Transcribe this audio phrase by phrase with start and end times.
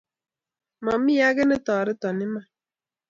[0.85, 2.47] Mami age ne toreta iman;